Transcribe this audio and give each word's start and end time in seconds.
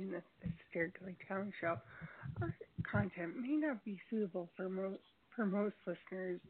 We 0.00 0.06
begin 0.06 0.12
this, 0.12 0.22
this 0.42 0.52
Fairgley 0.74 1.16
Town 1.28 1.52
show. 1.60 1.76
Our 2.40 2.54
content 2.90 3.36
may 3.40 3.56
not 3.56 3.84
be 3.84 4.00
suitable 4.08 4.48
for 4.56 4.68
most 4.68 5.00
for 5.34 5.44
most 5.46 5.74
listeners. 5.86 6.40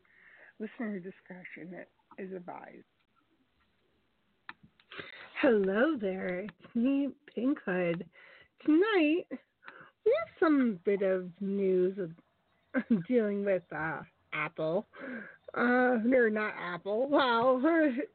Listener 0.58 1.00
discretion 1.00 1.74
is 2.18 2.32
advised. 2.32 2.84
Hello 5.40 5.96
there, 6.00 6.40
it's 6.40 6.74
me, 6.74 7.08
Pinkhood. 7.36 8.04
Tonight 8.64 9.24
we 9.30 10.14
have 10.18 10.34
some 10.38 10.78
bit 10.84 11.02
of 11.02 11.30
news 11.40 11.98
of 11.98 13.06
dealing 13.08 13.44
with 13.44 13.62
uh, 13.74 14.00
Apple. 14.32 14.86
Uh, 15.56 15.96
or 16.14 16.30
not 16.30 16.54
Apple. 16.60 17.08
Wow, 17.08 17.60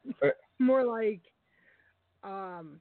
more 0.59 0.85
like 0.85 1.21
um, 2.23 2.79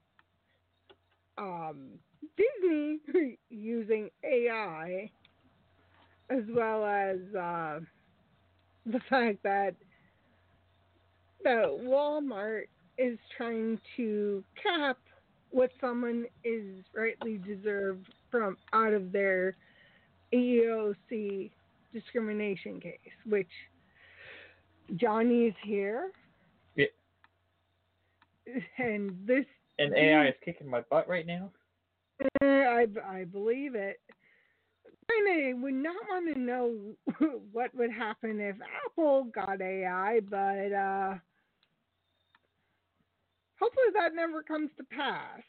um, 1.39 1.99
Disney 2.37 2.99
using 3.51 4.11
AI, 4.25 5.11
as 6.31 6.43
well 6.51 6.85
as 6.85 7.19
uh, 7.35 7.81
the 8.87 9.01
fact 9.11 9.43
that 9.43 9.75
that 11.43 11.67
Walmart 11.67 12.65
is 12.97 13.19
trying 13.37 13.79
to 13.97 14.43
cap 14.63 14.97
what 15.51 15.71
someone 15.81 16.25
is 16.43 16.85
rightly 16.97 17.39
deserved 17.39 18.13
from 18.31 18.57
out 18.73 18.93
of 18.93 19.13
their 19.13 19.55
EEOC 20.33 21.51
discrimination 21.93 22.81
case, 22.81 22.99
which 23.27 23.49
Johnnie 24.97 25.47
is 25.47 25.55
here. 25.63 26.11
Yeah. 26.77 26.87
And 28.79 29.17
this 29.27 29.47
and 29.79 29.95
AI 29.95 30.29
is 30.29 30.35
kicking 30.45 30.69
my 30.69 30.83
butt 30.91 31.09
right 31.09 31.27
now. 31.27 31.51
I 32.41 32.87
I 33.07 33.25
believe 33.25 33.75
it. 33.75 34.01
I 35.11 35.53
would 35.55 35.75
not 35.75 35.97
want 36.09 36.35
to 36.35 36.41
know 36.41 36.75
what 37.53 37.75
would 37.75 37.91
happen 37.93 38.41
if 38.41 38.57
Apple 38.87 39.25
got 39.25 39.61
AI, 39.61 40.21
but 40.29 40.73
uh, 40.73 41.15
hopefully 43.61 43.87
that 43.95 44.15
never 44.15 44.43
comes 44.43 44.71
to 44.77 44.85
pass. 44.85 45.43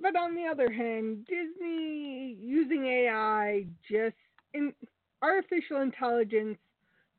But 0.00 0.16
on 0.16 0.34
the 0.34 0.46
other 0.46 0.70
hand, 0.70 1.26
Disney 1.26 2.36
using 2.38 2.86
AI 2.86 3.66
just 3.90 4.16
in 4.52 4.74
artificial 5.22 5.80
intelligence 5.80 6.58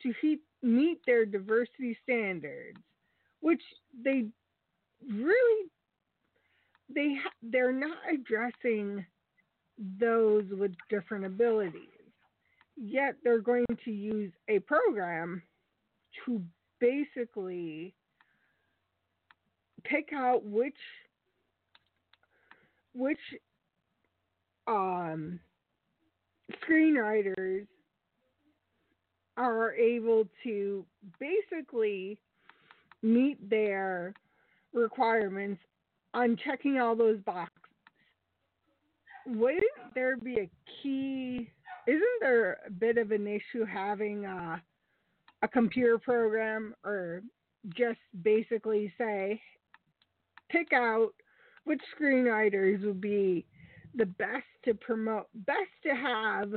to 0.03 0.13
meet 0.61 0.99
their 1.05 1.25
diversity 1.25 1.97
standards, 2.03 2.77
which 3.41 3.61
they 4.03 4.25
really 5.09 5.69
they 6.93 7.15
they're 7.41 7.73
not 7.73 7.97
addressing 8.11 9.05
those 9.99 10.45
with 10.51 10.71
different 10.89 11.25
abilities. 11.25 11.81
Yet 12.75 13.15
they're 13.23 13.41
going 13.41 13.65
to 13.85 13.91
use 13.91 14.31
a 14.47 14.59
program 14.59 15.41
to 16.25 16.41
basically 16.79 17.93
pick 19.83 20.09
out 20.13 20.43
which 20.45 20.77
which 22.93 23.19
um, 24.67 25.39
screenwriters 26.63 27.67
are 29.37 29.73
able 29.73 30.27
to 30.43 30.85
basically 31.19 32.17
meet 33.03 33.49
their 33.49 34.13
requirements 34.73 35.61
on 36.13 36.37
checking 36.43 36.79
all 36.79 36.95
those 36.95 37.19
boxes. 37.19 37.51
Wouldn't 39.25 39.63
there 39.93 40.17
be 40.17 40.39
a 40.39 40.49
key? 40.81 41.49
Isn't 41.85 42.01
there 42.21 42.57
a 42.65 42.71
bit 42.71 42.97
of 42.97 43.11
an 43.11 43.27
issue 43.27 43.65
having 43.65 44.25
a, 44.25 44.61
a 45.41 45.47
computer 45.47 45.97
program 45.97 46.73
or 46.83 47.21
just 47.75 47.99
basically 48.23 48.93
say, 48.97 49.41
pick 50.49 50.71
out 50.73 51.09
which 51.65 51.81
screenwriters 51.99 52.85
would 52.85 53.01
be 53.01 53.45
the 53.95 54.05
best 54.05 54.45
to 54.63 54.73
promote, 54.73 55.27
best 55.45 55.71
to 55.83 55.93
have 55.93 56.51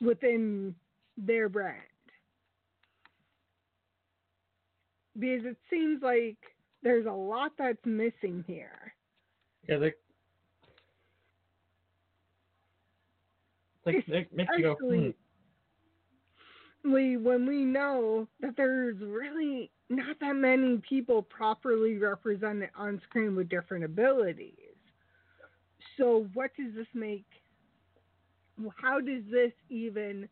within 0.00 0.74
their 1.16 1.48
brand? 1.48 1.80
Because 5.16 5.46
it 5.46 5.56
seems 5.70 6.02
like 6.02 6.38
there's 6.84 7.06
a 7.06 7.10
lot 7.10 7.52
that's 7.58 7.84
missing 7.84 8.44
here. 8.46 8.94
Yeah, 9.68 9.78
they 9.78 9.92
like 13.86 14.04
you 14.06 14.62
go, 14.62 14.76
hmm. 14.80 15.10
when 17.22 17.46
we 17.46 17.64
know 17.64 18.28
that 18.40 18.56
there's 18.56 18.96
really 19.00 19.70
not 19.90 20.16
that 20.20 20.34
many 20.34 20.80
people 20.88 21.22
properly 21.22 21.98
represented 21.98 22.70
on 22.76 23.00
screen 23.08 23.36
with 23.36 23.48
different 23.48 23.84
abilities. 23.84 24.52
So 25.98 26.28
what 26.34 26.50
does 26.56 26.74
this 26.74 26.86
make? 26.94 27.26
How 28.80 29.00
does 29.00 29.22
this 29.30 29.52
even 29.68 30.28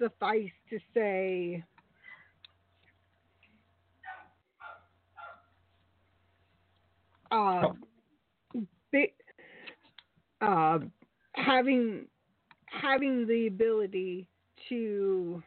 suffice 0.00 0.50
to 0.70 0.78
say 0.94 1.64
uh, 7.30 7.68
uh, 10.40 10.78
having 11.34 12.06
having 12.66 13.26
the 13.26 13.46
ability 13.46 14.26
to 14.68 15.42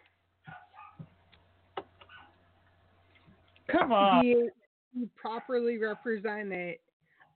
come 3.72 3.92
on 3.92 4.22
be, 4.22 4.50
be 4.94 5.10
properly 5.16 5.78
represented 5.78 6.78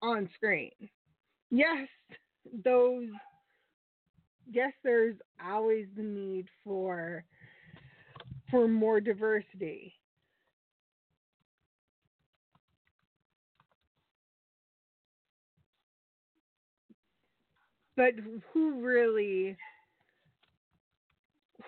on 0.02 0.30
screen. 0.36 0.72
Yes, 1.50 1.88
those. 2.64 3.08
Yes, 4.50 4.72
there's 4.84 5.16
always 5.46 5.88
the 5.96 6.04
need 6.04 6.48
for 6.64 7.24
for 8.50 8.68
more 8.68 9.02
diversity. 9.02 9.94
But 17.98 18.14
who 18.54 18.80
really 18.80 19.58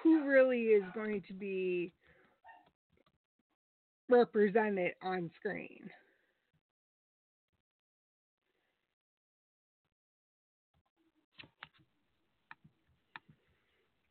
who 0.03 0.23
really 0.23 0.65
is 0.67 0.83
going 0.93 1.21
to 1.27 1.33
be 1.33 1.91
represented 4.09 4.93
on 5.01 5.31
screen? 5.39 5.89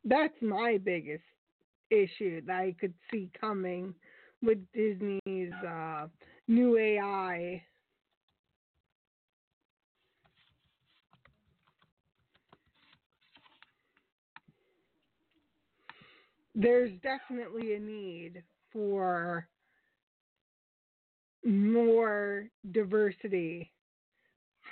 That's 0.04 0.34
my 0.42 0.78
biggest 0.82 1.22
issue 1.90 2.40
that 2.46 2.56
I 2.56 2.74
could 2.80 2.94
see 3.10 3.30
coming 3.40 3.94
with 4.42 4.58
Disney's 4.72 5.52
uh, 5.66 6.06
new 6.48 6.78
AI. 6.78 7.62
There's 16.60 16.90
definitely 17.04 17.76
a 17.76 17.78
need 17.78 18.42
for 18.72 19.46
more 21.44 22.48
diversity. 22.72 23.70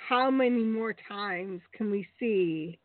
How 0.09 0.29
many 0.29 0.63
more 0.63 0.93
times 1.07 1.61
can 1.71 1.89
we 1.89 2.05
see 2.19 2.77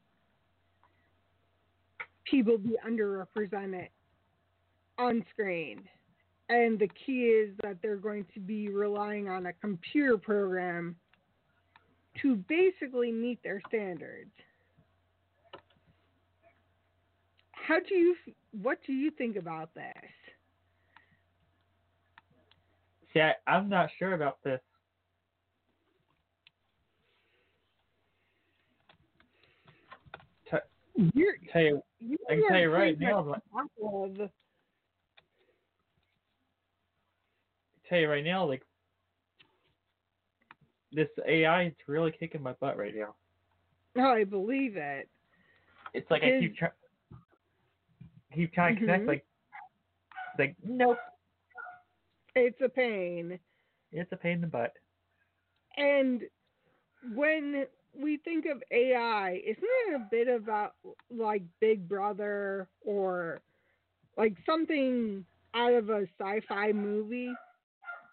people 2.25 2.57
be 2.59 2.77
underrepresented 2.89 3.89
on 4.99 5.25
screen? 5.33 5.83
And 6.49 6.79
the 6.79 6.89
key 7.05 7.25
is 7.25 7.57
that 7.65 7.79
they're 7.83 7.97
going 7.97 8.25
to 8.35 8.41
be 8.41 8.69
relying 8.69 9.29
on 9.29 9.47
a 9.47 9.53
computer 9.55 10.17
program 10.17 10.95
to 12.21 12.37
basically 12.49 13.11
meet 13.11 13.43
their 13.43 13.61
standards. 13.67 14.31
How 17.67 17.79
do 17.79 17.95
you, 17.95 18.17
what 18.63 18.79
do 18.87 18.93
you 18.93 19.11
think 19.11 19.37
about 19.37 19.73
this? 19.75 19.93
See, 23.13 23.21
I, 23.21 23.35
I'm 23.47 23.69
not 23.69 23.91
sure 23.99 24.15
about 24.15 24.39
this. 24.43 24.61
You're, 31.15 31.35
Tell 31.53 31.63
you, 31.63 31.83
you 32.01 32.19
I 32.29 32.35
can 32.35 32.45
tell 32.49 32.59
you 32.59 32.71
right 32.71 32.99
now, 33.01 33.23
like, 33.23 33.41
of- 33.57 34.29
tell 37.89 37.99
you 37.99 38.11
right 38.11 38.25
now, 38.25 38.45
like 38.45 38.63
this 40.93 41.09
AI 41.27 41.65
is 41.69 41.73
really 41.87 42.13
kicking 42.13 42.43
my 42.43 42.53
butt 42.61 42.77
right 42.77 42.95
now. 42.95 43.15
No, 43.95 44.11
I 44.11 44.25
believe 44.25 44.77
it. 44.77 45.09
It's 45.95 46.11
like 46.11 46.23
I 46.23 46.41
keep 46.41 46.57
trying, 46.57 46.73
keep 48.33 48.53
trying 48.53 48.75
to 48.75 48.81
connect. 48.81 49.05
Mhm. 49.05 49.09
Like, 49.09 49.25
like 50.39 50.57
nope, 50.65 50.99
It's 52.35 52.61
a 52.61 52.69
pain. 52.69 53.39
it's 53.93 54.13
a 54.13 54.17
pain 54.17 54.35
in 54.35 54.41
the 54.43 54.47
butt. 54.47 54.73
And 55.77 56.23
when 57.15 57.67
we 57.95 58.19
think 58.19 58.47
of 58.47 58.63
AI, 58.71 59.41
isn't 59.45 59.63
it 59.63 59.95
a 59.95 60.09
bit 60.11 60.29
about 60.29 60.75
like 61.11 61.43
Big 61.61 61.89
Brother 61.89 62.69
or 62.85 63.43
like 64.17 64.37
something 64.47 65.25
out 65.55 65.73
of 65.75 65.91
a 65.91 66.07
sci 66.19 66.41
fi 66.49 66.73
movie? 66.73 67.33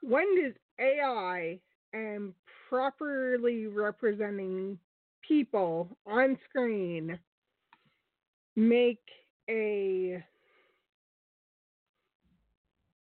When 0.01 0.41
does 0.41 0.53
AI 0.79 1.59
and 1.93 2.33
properly 2.69 3.67
representing 3.67 4.79
people 5.27 5.97
on 6.05 6.37
screen 6.49 7.19
make 8.55 8.99
a 9.49 10.23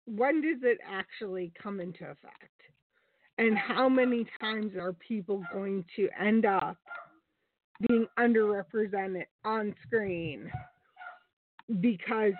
when 0.06 0.40
does 0.40 0.62
it 0.62 0.78
actually 0.88 1.52
come 1.62 1.80
into 1.80 2.04
effect? 2.04 2.52
And 3.36 3.56
how 3.56 3.88
many 3.88 4.26
times 4.40 4.72
are 4.76 4.94
people 4.94 5.44
going 5.52 5.84
to 5.96 6.08
end 6.20 6.46
up 6.46 6.76
being 7.86 8.06
underrepresented 8.18 9.26
on 9.44 9.74
screen 9.86 10.50
because 11.80 12.32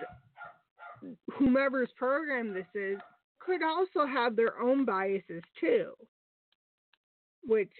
whomever's 1.31 1.89
program 1.95 2.53
this 2.53 2.65
is 2.75 2.97
could 3.39 3.63
also 3.63 4.05
have 4.05 4.35
their 4.35 4.59
own 4.59 4.83
biases 4.83 5.43
too, 5.59 5.91
which 7.45 7.71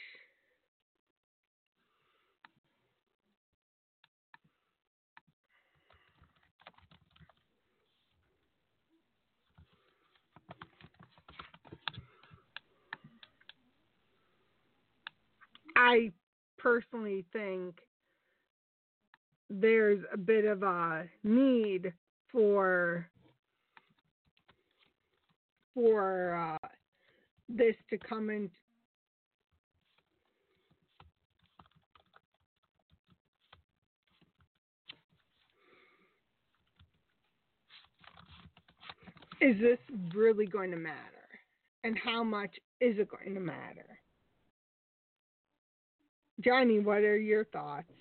I 15.90 16.12
personally 16.60 17.26
think 17.34 17.80
there's 19.50 20.00
a 20.14 20.18
bit 20.18 20.46
of 20.46 20.62
a 20.62 21.06
need 21.24 21.92
for 22.32 23.10
for 25.74 26.58
uh, 26.64 26.68
this 27.48 27.76
to 27.90 27.98
come 27.98 28.30
in. 28.30 28.52
Is 39.42 39.60
this 39.60 39.80
really 40.14 40.46
going 40.46 40.70
to 40.70 40.78
matter? 40.78 40.96
And 41.84 41.98
how 41.98 42.24
much 42.24 42.52
is 42.80 43.00
it 43.00 43.08
going 43.10 43.34
to 43.34 43.40
matter? 43.40 43.99
Johnnie, 46.42 46.80
what 46.80 47.00
are 47.00 47.18
your 47.18 47.46
thoughts? 47.46 47.92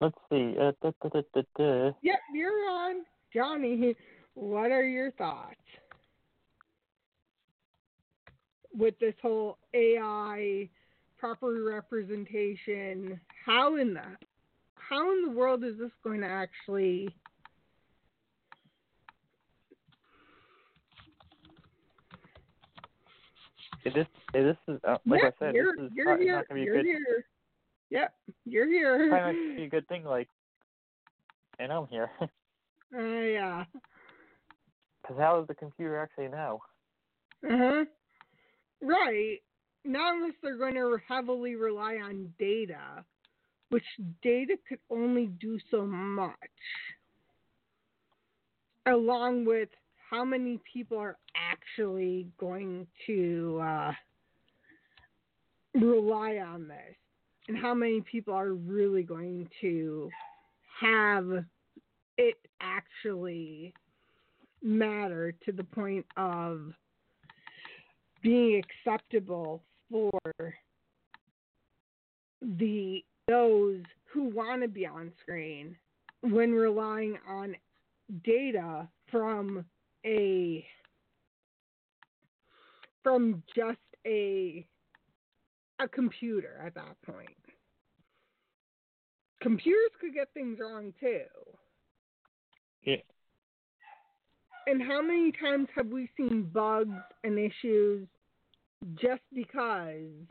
Let's 0.00 0.16
see. 0.30 0.56
Uh, 0.60 0.72
da, 0.82 0.90
da, 1.02 1.42
da. 1.56 1.90
Yep, 2.02 2.18
you're 2.34 2.70
on. 2.70 3.04
Johnnie, 3.32 3.94
what 4.34 4.72
are 4.72 4.84
your 4.84 5.12
thoughts 5.12 5.54
with 8.76 8.98
this 8.98 9.14
whole 9.22 9.58
AI 9.74 10.68
proper 11.18 11.62
representation? 11.62 13.20
How 13.46 13.76
in 13.76 13.94
the 13.94 14.02
how 14.74 15.12
in 15.12 15.22
the 15.22 15.30
world 15.30 15.62
is 15.62 15.78
this 15.78 15.92
going 16.02 16.20
to 16.20 16.26
actually 16.26 17.08
Hey, 23.84 23.90
This, 23.94 24.06
this 24.32 24.56
is 24.68 24.80
uh, 24.86 24.98
like 25.06 25.22
Yep, 25.22 25.34
I 25.40 25.44
said. 25.46 25.54
you're, 25.54 25.76
This 25.76 25.86
is 25.86 25.92
you're 25.94 26.18
here. 26.18 26.36
not 26.36 26.48
gonna 26.48 26.60
be 26.60 26.64
You're 26.64 26.76
good. 26.76 26.86
here. 26.86 27.24
Yep, 27.90 28.14
you're 28.46 28.68
here. 28.68 29.08
Probably 29.10 29.32
not 29.32 29.32
gonna 29.48 29.56
be 29.56 29.64
a 29.64 29.68
good 29.68 29.88
thing. 29.88 30.04
Like, 30.04 30.28
and 31.58 31.72
I'm 31.72 31.86
here. 31.88 32.10
Uh, 32.94 33.00
yeah. 33.00 33.64
Because 35.00 35.16
how 35.18 35.38
does 35.38 35.46
the 35.48 35.54
computer 35.54 35.98
actually 35.98 36.28
know? 36.28 36.60
Uh 37.42 37.56
huh. 37.56 37.84
Right. 38.82 39.38
Not 39.86 40.14
unless 40.16 40.34
they're 40.42 40.58
going 40.58 40.74
to 40.74 40.98
heavily 41.08 41.54
rely 41.54 41.94
on 42.04 42.30
data, 42.38 43.02
which 43.70 43.82
data 44.22 44.56
could 44.68 44.78
only 44.90 45.28
do 45.40 45.58
so 45.70 45.86
much, 45.86 46.36
along 48.84 49.46
with 49.46 49.70
how 50.12 50.26
many 50.26 50.60
people 50.70 50.98
are 50.98 51.16
actually 51.34 52.28
going 52.38 52.86
to 53.06 53.58
uh, 53.64 53.92
rely 55.74 56.36
on 56.36 56.68
this, 56.68 56.94
and 57.48 57.56
how 57.56 57.72
many 57.72 58.02
people 58.02 58.34
are 58.34 58.52
really 58.52 59.02
going 59.02 59.48
to 59.62 60.10
have 60.78 61.44
it 62.18 62.36
actually 62.60 63.72
matter 64.62 65.32
to 65.46 65.50
the 65.50 65.64
point 65.64 66.04
of 66.18 66.74
being 68.22 68.62
acceptable 68.62 69.62
for 69.90 70.20
the 72.58 73.02
those 73.28 73.80
who 74.12 74.24
want 74.24 74.60
to 74.60 74.68
be 74.68 74.86
on 74.86 75.10
screen 75.22 75.74
when 76.20 76.52
relying 76.52 77.16
on 77.26 77.56
data 78.24 78.86
from 79.10 79.64
a 80.04 80.66
from 83.02 83.42
just 83.54 83.78
a 84.06 84.66
a 85.80 85.88
computer 85.88 86.60
at 86.64 86.74
that 86.74 86.96
point. 87.04 87.28
Computers 89.40 89.90
could 90.00 90.14
get 90.14 90.28
things 90.34 90.58
wrong 90.60 90.92
too. 91.00 91.22
Yeah. 92.84 92.96
And 94.68 94.80
how 94.80 95.02
many 95.02 95.32
times 95.32 95.68
have 95.74 95.88
we 95.88 96.08
seen 96.16 96.48
bugs 96.52 96.90
and 97.24 97.38
issues 97.38 98.06
just 98.94 99.22
because 99.34 100.26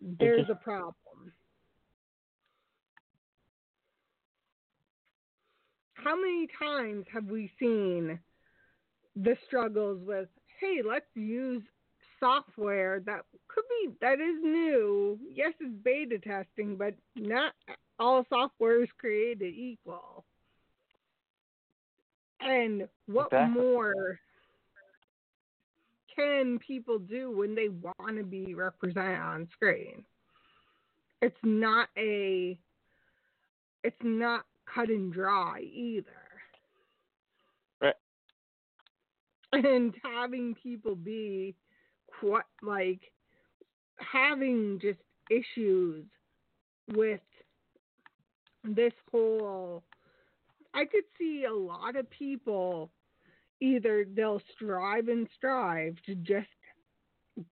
there's 0.00 0.46
just- 0.46 0.50
a 0.50 0.54
problem. 0.62 0.94
How 6.02 6.14
many 6.14 6.48
times 6.58 7.06
have 7.12 7.26
we 7.26 7.50
seen 7.58 8.18
the 9.16 9.36
struggles 9.46 10.00
with, 10.06 10.28
hey, 10.60 10.82
let's 10.86 11.06
use 11.14 11.62
software 12.20 13.00
that 13.00 13.20
could 13.48 13.64
be 13.68 13.94
that 14.00 14.14
is 14.14 14.42
new. 14.42 15.18
Yes, 15.32 15.52
it's 15.60 15.74
beta 15.82 16.18
testing, 16.18 16.76
but 16.76 16.94
not 17.14 17.52
all 17.98 18.24
software 18.28 18.82
is 18.82 18.88
created 18.98 19.54
equal. 19.54 20.24
And 22.40 22.88
what 23.06 23.28
Exactly. 23.32 23.62
more 23.62 24.20
can 26.14 26.58
people 26.58 26.98
do 26.98 27.30
when 27.30 27.54
they 27.54 27.68
want 27.68 28.16
to 28.16 28.24
be 28.24 28.54
represented 28.54 29.18
on 29.18 29.48
screen? 29.52 30.04
It's 31.22 31.36
not 31.42 31.88
a 31.96 32.58
it's 33.82 33.96
not 34.02 34.44
cut 34.72 34.88
and 34.88 35.12
dry 35.12 35.60
either. 35.60 36.06
Right. 37.80 37.94
And 39.52 39.94
having 40.02 40.54
people 40.62 40.96
be 40.96 41.54
quite 42.20 42.42
like 42.62 43.00
having 43.98 44.78
just 44.80 44.98
issues 45.30 46.04
with 46.94 47.20
this 48.64 48.92
whole 49.10 49.82
I 50.74 50.84
could 50.84 51.04
see 51.18 51.44
a 51.48 51.54
lot 51.54 51.96
of 51.96 52.08
people 52.10 52.90
either 53.60 54.04
they'll 54.14 54.42
strive 54.54 55.08
and 55.08 55.26
strive 55.36 55.96
to 56.04 56.14
just 56.16 56.48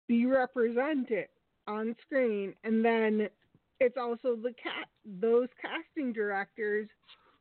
be 0.08 0.26
represented 0.26 1.28
on 1.68 1.96
screen 2.06 2.54
and 2.64 2.84
then 2.84 3.30
it's 3.80 3.98
also 3.98 4.36
the 4.36 4.54
cat 4.62 4.88
those 5.06 5.48
casting 5.62 6.14
directors 6.14 6.88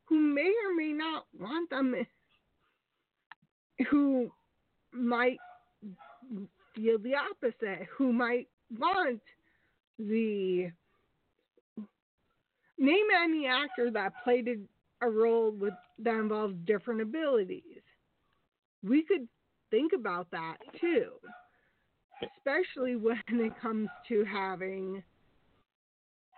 who 0.05 0.19
may 0.19 0.51
or 0.65 0.75
may 0.75 0.91
not 0.93 1.25
want 1.39 1.69
them 1.69 1.95
who 3.89 4.31
might 4.91 5.37
feel 6.75 6.97
the 6.99 7.13
opposite 7.15 7.87
who 7.97 8.11
might 8.11 8.47
want 8.77 9.21
the 9.97 10.69
name 12.77 13.07
any 13.23 13.45
actor 13.45 13.91
that 13.91 14.13
played 14.23 14.47
a, 15.01 15.09
role 15.09 15.51
with 15.51 15.73
that 15.97 16.15
involves 16.15 16.55
different 16.65 17.01
abilities. 17.01 17.81
We 18.83 19.03
could 19.03 19.27
think 19.69 19.91
about 19.93 20.31
that 20.31 20.57
too 20.79 21.11
especially 22.21 22.95
when 22.95 23.21
it 23.29 23.53
comes 23.61 23.89
to 24.07 24.25
having 24.25 25.03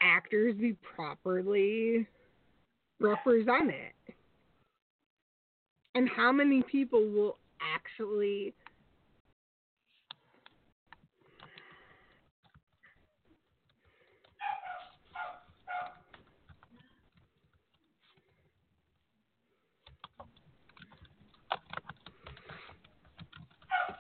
actors 0.02 0.56
be 0.56 0.74
properly 0.96 2.08
represented. 3.00 3.92
And 5.96 6.10
how 6.10 6.32
many 6.32 6.64
people 6.64 7.06
will 7.10 7.38
actually 7.62 8.54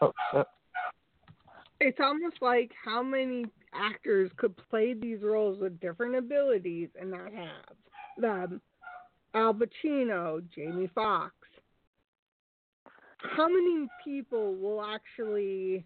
Oh, 0.04 0.12
uh, 0.34 0.44
it's 1.80 2.00
almost 2.00 2.38
like 2.42 2.72
how 2.84 3.04
many 3.04 3.46
actors 3.74 4.32
could 4.38 4.56
play 4.70 4.94
these 4.94 5.22
roles 5.24 5.60
with 5.60 5.80
different 5.80 6.16
abilities 6.16 6.90
and 7.00 7.12
not 7.12 7.32
have 7.34 7.76
them. 8.18 8.62
Al 9.34 9.54
Pacino, 9.54 10.42
Jamie 10.54 10.90
Foxx. 10.94 11.34
How 13.18 13.48
many 13.48 13.88
people 14.04 14.56
will 14.56 14.84
actually 14.84 15.86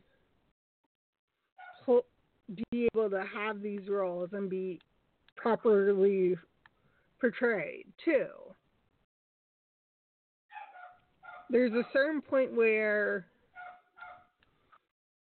be 2.71 2.87
able 2.93 3.09
to 3.09 3.23
have 3.35 3.61
these 3.61 3.87
roles 3.89 4.29
and 4.33 4.49
be 4.49 4.79
properly 5.35 6.37
portrayed 7.19 7.85
too? 8.03 8.27
There's 11.49 11.73
a 11.73 11.83
certain 11.93 12.21
point 12.21 12.55
where 12.55 13.27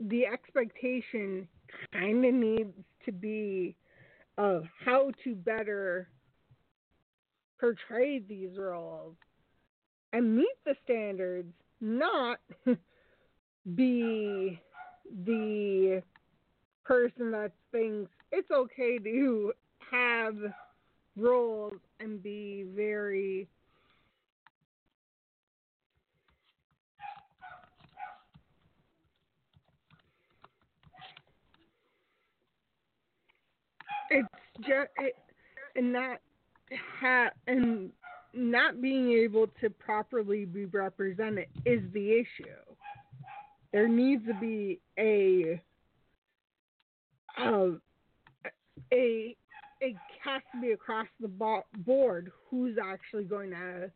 the 0.00 0.26
expectation 0.26 1.46
kind 1.92 2.24
of 2.24 2.34
needs 2.34 2.74
to 3.04 3.12
be 3.12 3.76
of 4.36 4.64
how 4.84 5.10
to 5.24 5.34
better 5.34 6.08
portray 7.58 8.20
these 8.20 8.56
roles 8.56 9.16
and 10.12 10.36
meet 10.36 10.46
the 10.64 10.74
standards, 10.84 11.52
not 11.80 12.38
be 13.74 14.60
the 15.26 16.02
person 16.84 17.30
that 17.30 17.52
thinks 17.72 18.10
it's 18.32 18.50
okay 18.50 18.98
to 18.98 19.52
have 19.90 20.34
roles 21.16 21.74
and 22.00 22.22
be 22.22 22.64
very 22.74 23.48
it's 34.10 34.28
just 34.60 34.90
it, 34.98 35.14
and 35.76 35.92
not 35.92 36.18
ha 37.00 37.28
and 37.46 37.90
not 38.34 38.80
being 38.80 39.12
able 39.12 39.46
to 39.60 39.70
properly 39.70 40.44
be 40.44 40.66
represented 40.66 41.46
is 41.64 41.80
the 41.92 42.12
issue. 42.12 42.50
There 43.72 43.88
needs 43.88 44.24
to 44.26 44.34
be 44.34 44.80
a 44.98 45.60
uh, 47.38 47.70
a 48.92 49.36
it 49.80 49.96
has 50.24 50.42
to 50.52 50.60
be 50.60 50.72
across 50.72 51.06
the 51.20 51.28
board 51.78 52.32
who's 52.50 52.76
actually 52.82 53.24
going 53.24 53.50
to 53.50 53.90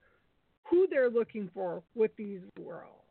who 0.64 0.86
they're 0.88 1.10
looking 1.10 1.50
for 1.52 1.82
with 1.94 2.14
these 2.16 2.40
roles. 2.58 3.01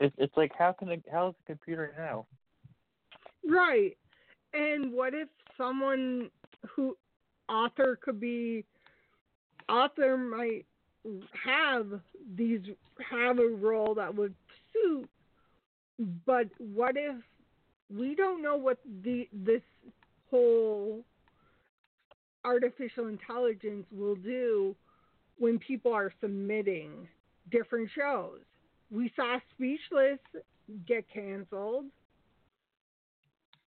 It's 0.00 0.14
it's 0.18 0.36
like 0.36 0.52
how 0.58 0.72
can 0.72 0.88
the 0.88 1.02
how 1.10 1.26
does 1.26 1.34
the 1.46 1.54
computer 1.54 1.94
know? 1.98 2.26
Right. 3.46 3.96
And 4.54 4.92
what 4.92 5.14
if 5.14 5.28
someone 5.56 6.30
who 6.68 6.96
author 7.48 7.98
could 8.02 8.20
be 8.20 8.64
author 9.68 10.16
might 10.16 10.66
have 11.44 11.86
these 12.36 12.60
have 13.10 13.38
a 13.38 13.46
role 13.46 13.94
that 13.94 14.14
would 14.14 14.34
suit 14.72 15.08
but 16.26 16.46
what 16.58 16.96
if 16.96 17.16
we 17.94 18.14
don't 18.14 18.42
know 18.42 18.56
what 18.56 18.78
the 19.02 19.28
this 19.32 19.62
whole 20.30 21.02
artificial 22.44 23.08
intelligence 23.08 23.86
will 23.92 24.14
do 24.16 24.74
when 25.38 25.58
people 25.58 25.92
are 25.92 26.12
submitting 26.20 27.08
different 27.50 27.88
shows. 27.94 28.40
We 28.90 29.12
saw 29.16 29.38
Speechless 29.50 30.18
get 30.86 31.04
canceled. 31.12 31.86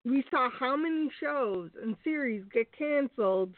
We 0.05 0.23
saw 0.31 0.49
how 0.49 0.75
many 0.75 1.09
shows 1.19 1.71
and 1.81 1.95
series 2.03 2.43
get 2.53 2.71
canceled. 2.77 3.55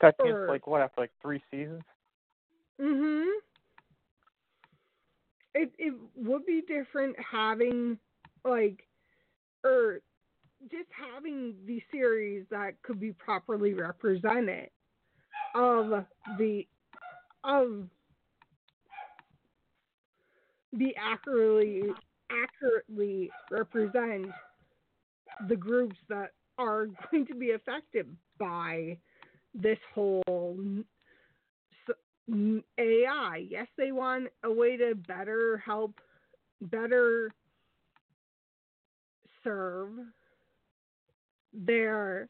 Got 0.00 0.14
Or- 0.18 0.24
canceled 0.26 0.48
like 0.48 0.66
what 0.66 0.80
after 0.82 1.00
like 1.02 1.12
three 1.22 1.42
seasons? 1.50 1.82
Mhm. 2.80 3.40
It 5.54 5.72
it 5.78 5.94
would 6.16 6.44
be 6.44 6.62
different 6.62 7.18
having 7.18 7.98
like 8.44 8.86
or 9.64 10.00
just 10.70 10.90
having 10.92 11.64
the 11.66 11.82
series 11.90 12.46
that 12.50 12.80
could 12.82 13.00
be 13.00 13.12
properly 13.12 13.74
represented 13.74 14.70
of 15.54 16.06
the 16.38 16.66
of 17.46 17.88
be 20.76 20.94
accurately 20.96 21.82
accurately 22.30 23.30
represent 23.50 24.26
the 25.48 25.56
groups 25.56 25.96
that 26.08 26.32
are 26.58 26.86
going 27.10 27.26
to 27.26 27.34
be 27.34 27.52
affected 27.52 28.06
by 28.38 28.96
this 29.54 29.78
whole 29.94 30.54
AI. 32.78 33.46
Yes, 33.48 33.66
they 33.78 33.92
want 33.92 34.28
a 34.44 34.50
way 34.50 34.76
to 34.76 34.94
better 34.94 35.62
help, 35.64 36.00
better 36.60 37.30
serve 39.44 39.90
their 41.52 42.28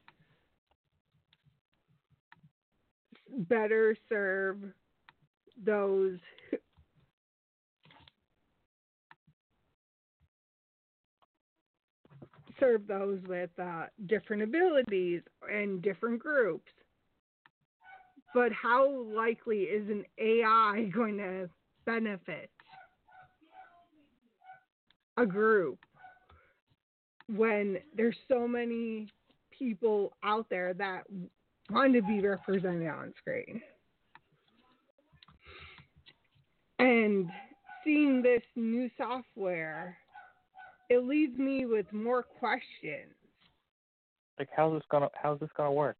better 3.48 3.96
serve 4.08 4.58
those 5.64 6.18
serve 12.60 12.86
those 12.86 13.20
with 13.26 13.50
uh, 13.60 13.84
different 14.06 14.42
abilities 14.42 15.22
and 15.52 15.82
different 15.82 16.18
groups. 16.18 16.70
But 18.34 18.52
how 18.52 18.90
likely 19.14 19.62
is 19.62 19.88
an 19.88 20.04
AI 20.18 20.90
going 20.94 21.16
to 21.18 21.48
benefit 21.84 22.50
a 25.16 25.24
group 25.24 25.78
when 27.34 27.78
there's 27.96 28.16
so 28.28 28.46
many 28.46 29.08
people 29.56 30.12
out 30.22 30.46
there 30.50 30.74
that 30.74 31.04
want 31.70 31.94
to 31.94 32.02
be 32.02 32.20
represented 32.20 32.88
on 32.88 33.14
screen? 33.18 33.62
And 36.78 37.30
seeing 37.84 38.22
this 38.22 38.42
new 38.54 38.90
software 38.96 39.96
it 40.88 41.04
leaves 41.04 41.36
me 41.38 41.66
with 41.66 41.92
more 41.92 42.22
questions. 42.22 43.12
Like, 44.38 44.48
how's 44.54 44.74
this 44.74 44.84
gonna 44.90 45.08
how's 45.20 45.40
this 45.40 45.50
gonna 45.56 45.72
work? 45.72 45.96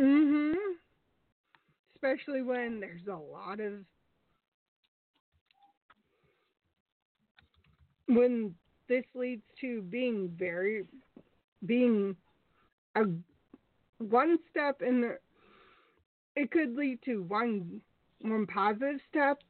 Mhm. 0.00 0.78
Especially 1.94 2.42
when 2.42 2.80
there's 2.80 3.06
a 3.06 3.14
lot 3.14 3.60
of 3.60 3.84
when 8.06 8.54
this 8.88 9.04
leads 9.14 9.42
to 9.60 9.82
being 9.82 10.28
very 10.30 10.86
being 11.66 12.16
a 12.94 13.04
one 13.98 14.38
step 14.50 14.80
in 14.80 15.02
the 15.02 15.18
it 16.34 16.50
could 16.50 16.74
lead 16.74 17.02
to 17.02 17.22
one 17.24 17.82
one 18.20 18.46
positive 18.46 19.00
step 19.08 19.42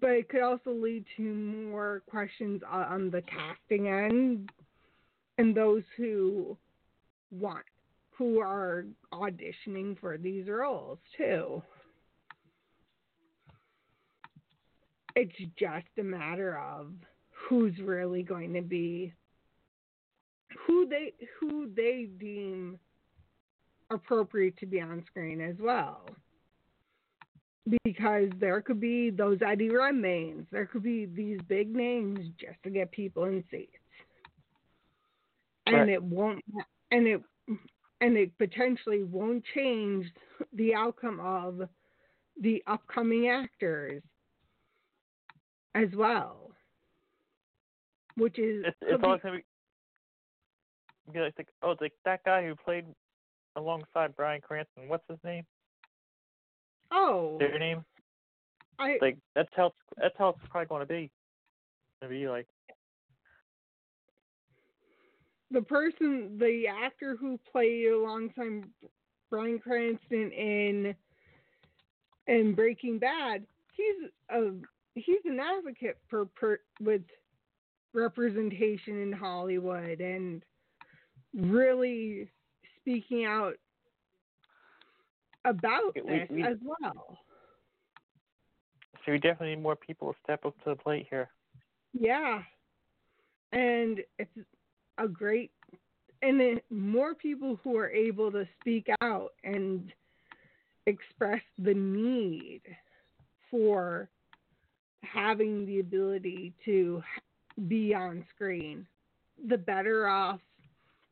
but 0.00 0.10
it 0.10 0.28
could 0.28 0.42
also 0.42 0.70
lead 0.70 1.04
to 1.16 1.22
more 1.22 2.02
questions 2.08 2.62
on 2.68 3.10
the 3.10 3.22
casting 3.22 3.88
end 3.88 4.50
and 5.38 5.56
those 5.56 5.82
who 5.96 6.56
want 7.30 7.64
who 8.16 8.40
are 8.40 8.84
auditioning 9.12 9.98
for 10.00 10.18
these 10.18 10.48
roles 10.48 10.98
too. 11.16 11.62
It's 15.14 15.36
just 15.56 15.86
a 15.98 16.02
matter 16.02 16.58
of 16.58 16.92
who's 17.30 17.78
really 17.78 18.22
going 18.22 18.52
to 18.54 18.62
be 18.62 19.12
who 20.66 20.86
they 20.88 21.14
who 21.38 21.70
they 21.74 22.08
deem 22.18 22.78
appropriate 23.90 24.56
to 24.58 24.66
be 24.66 24.80
on 24.80 25.04
screen 25.08 25.40
as 25.40 25.56
well 25.60 26.02
because 27.84 28.30
there 28.38 28.60
could 28.60 28.80
be 28.80 29.10
those 29.10 29.38
Eddie 29.42 29.70
Redmaynes, 29.70 30.46
there 30.50 30.66
could 30.66 30.82
be 30.82 31.06
these 31.06 31.40
big 31.48 31.74
names 31.74 32.20
just 32.38 32.62
to 32.62 32.70
get 32.70 32.90
people 32.90 33.24
in 33.24 33.44
seats, 33.50 33.72
and 35.66 35.76
Right. 35.76 35.88
it 35.88 36.02
won't, 36.02 36.44
and 36.90 37.06
it, 37.06 37.22
and 38.00 38.16
it 38.16 38.36
potentially 38.38 39.02
won't 39.02 39.44
change 39.54 40.06
the 40.52 40.74
outcome 40.74 41.20
of 41.20 41.68
the 42.40 42.62
upcoming 42.66 43.28
actors 43.28 44.02
as 45.74 45.88
well, 45.94 46.54
which 48.16 48.38
is 48.38 48.64
It's 48.66 48.76
it's 48.82 49.04
always 49.04 49.20
gonna 49.22 49.38
be. 49.38 49.44
Be 51.12 51.20
like, 51.20 51.34
like, 51.38 51.48
oh, 51.62 51.70
it's 51.70 51.80
like 51.80 51.94
that 52.04 52.22
guy 52.24 52.44
who 52.44 52.54
played 52.54 52.84
alongside 53.56 54.14
Bryan 54.14 54.42
Cranston. 54.42 54.88
What's 54.88 55.08
his 55.08 55.18
name? 55.24 55.46
Oh, 56.90 57.36
Their 57.38 57.58
name? 57.58 57.84
I 58.78 58.98
Like 59.00 59.18
that's 59.34 59.48
how 59.54 59.66
it's, 59.66 59.76
that's 59.96 60.14
how 60.18 60.30
it's 60.30 60.38
probably 60.50 60.66
going 60.66 60.80
to 60.80 60.86
be. 60.86 61.10
Gonna 62.00 62.12
be 62.12 62.28
like 62.28 62.46
the 65.50 65.62
person, 65.62 66.36
the 66.38 66.66
actor 66.68 67.16
who 67.18 67.38
played 67.50 67.88
alongside 67.88 68.64
Bryan 69.30 69.58
Cranston 69.58 70.30
in 70.32 70.94
in 72.26 72.54
Breaking 72.54 72.98
Bad, 72.98 73.44
he's 73.74 74.10
a 74.30 74.52
he's 74.94 75.24
an 75.24 75.40
advocate 75.40 75.98
for 76.08 76.26
per, 76.26 76.58
with 76.80 77.02
representation 77.94 79.00
in 79.02 79.12
Hollywood 79.12 80.00
and 80.00 80.42
really 81.34 82.28
speaking 82.80 83.24
out 83.24 83.54
about 85.44 85.94
We- 85.94 86.02
this 86.02 86.30
we- 86.30 86.42
as 86.42 86.58
well. 86.62 87.18
so 89.04 89.12
we 89.12 89.18
definitely 89.18 89.54
need 89.56 89.62
more 89.62 89.76
people 89.76 90.12
to 90.12 90.18
step 90.20 90.44
up 90.44 90.56
to 90.64 90.70
the 90.70 90.76
plate 90.76 91.06
here. 91.08 91.30
Yeah. 91.92 92.42
And 93.52 94.04
it's 94.18 94.38
a 94.98 95.08
great 95.08 95.52
and 96.20 96.40
then 96.40 96.60
more 96.68 97.14
people 97.14 97.56
who 97.62 97.76
are 97.76 97.88
able 97.90 98.32
to 98.32 98.46
speak 98.60 98.88
out 99.00 99.34
and 99.44 99.92
express 100.86 101.42
the 101.58 101.74
need 101.74 102.62
for 103.48 104.10
having 105.04 105.64
the 105.64 105.78
ability 105.78 106.52
to 106.64 107.00
be 107.68 107.94
on 107.94 108.26
screen, 108.34 108.84
the 109.46 109.56
better 109.56 110.08
off 110.08 110.40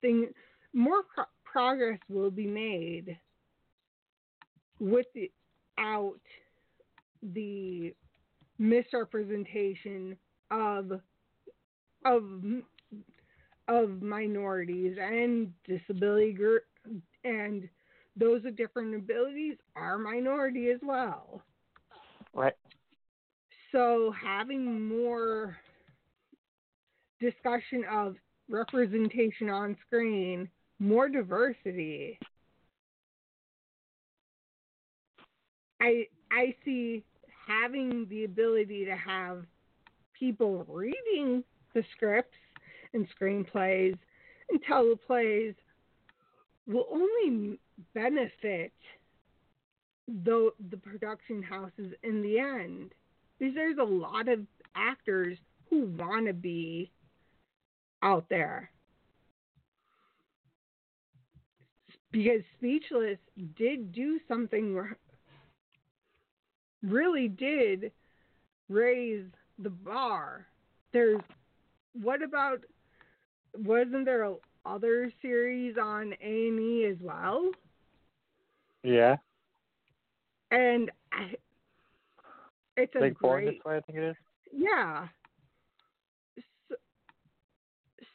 thing 0.01 0.35
more 0.73 1.05
pro- 1.05 1.25
progress 1.45 2.01
will 2.09 2.31
be 2.31 2.47
made 2.47 3.17
without 4.81 6.21
the 7.23 7.95
misrepresentation 8.59 10.17
of 10.51 11.01
of 12.05 12.23
of 13.69 14.03
minorities 14.03 14.97
and 15.01 15.53
disability 15.67 16.33
group 16.33 16.63
and 17.25 17.69
those 18.17 18.43
with 18.45 18.57
different 18.57 18.95
abilities 18.95 19.57
are 19.75 19.99
minority 19.99 20.71
as 20.71 20.81
well. 20.83 21.43
Right. 22.33 22.55
So 23.73 24.15
having 24.23 24.89
more 24.89 25.57
discussion 27.21 27.85
of 27.91 28.17
representation 28.49 29.51
on 29.51 29.77
screen, 29.87 30.49
more 30.79 31.09
diversity. 31.09 32.19
I 35.81 36.07
I 36.31 36.55
see 36.65 37.05
having 37.47 38.07
the 38.09 38.25
ability 38.25 38.85
to 38.87 38.97
have 38.97 39.45
people 40.19 40.65
reading 40.69 41.45
the 41.75 41.85
scripts 41.95 42.37
and 42.93 43.07
screenplays 43.19 43.97
and 44.51 44.65
teleplays 44.65 45.55
will 46.67 46.87
only 46.91 47.59
benefit 47.95 48.73
the 50.25 50.51
the 50.71 50.77
production 50.77 51.43
houses 51.43 51.93
in 52.03 52.23
the 52.23 52.39
end. 52.39 52.93
Because 53.39 53.55
there's 53.55 53.79
a 53.79 53.85
lot 53.85 54.29
of 54.29 54.41
actors 54.75 55.37
who 55.69 55.85
want 55.99 56.27
to 56.27 56.33
be 56.33 56.91
out 58.03 58.27
there. 58.31 58.71
Because 62.13 62.41
speechless 62.57 63.19
did 63.57 63.93
do 63.93 64.19
something 64.27 64.75
really 66.83 67.29
did 67.29 67.91
raise 68.69 69.25
the 69.59 69.71
bar 69.71 70.47
there's 70.93 71.21
what 72.03 72.23
about 72.23 72.61
wasn't 73.59 74.05
there 74.05 74.25
a 74.25 74.35
other 74.67 75.13
series 75.23 75.77
on 75.81 76.13
A 76.23 76.49
and 76.49 76.61
E 76.61 76.87
as 76.87 76.97
well? 77.01 77.51
Yeah. 78.83 79.17
And 80.51 80.91
I, 81.13 81.35
it's 82.77 82.95
a 82.97 83.01
Big 83.01 83.19
Born 83.19 83.45
great 83.45 83.55
this 83.55 83.65
way, 83.65 83.77
I 83.77 83.81
think 83.81 83.99
it 83.99 84.05
is. 84.05 84.17
yeah. 84.53 85.07
So, 86.69 86.75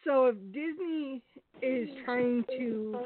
so 0.04 0.26
if 0.28 0.36
Disney 0.52 1.22
is 1.62 1.90
trying 2.06 2.44
to 2.58 3.00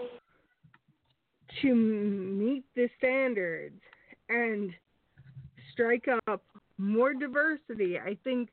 to 1.61 1.75
meet 1.75 2.65
the 2.75 2.89
standards 2.97 3.79
and 4.29 4.71
strike 5.75 6.07
up 6.27 6.41
more 6.77 7.13
diversity, 7.13 7.99
I 7.99 8.17
think 8.23 8.49